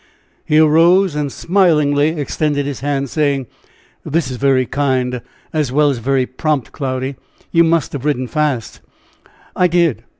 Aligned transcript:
He 0.43 0.57
arose, 0.57 1.13
and 1.13 1.31
smilingly 1.31 2.07
extended 2.19 2.65
his 2.65 2.79
hand, 2.79 3.07
saying: 3.07 3.45
"This 4.03 4.31
is 4.31 4.37
very 4.37 4.65
kind 4.65 5.21
as 5.53 5.71
well 5.71 5.91
as 5.91 5.99
very 5.99 6.25
prompt, 6.25 6.71
Cloudy. 6.71 7.17
You 7.51 7.63
must 7.63 7.93
have 7.93 8.03
ridden 8.03 8.25
fast." 8.25 8.79
"I 9.55 9.67
did. 9.67 10.03